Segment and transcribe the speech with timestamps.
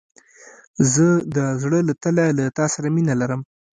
[0.93, 1.05] زه
[1.35, 3.41] د زړه له تله له تا سره مينه لرم.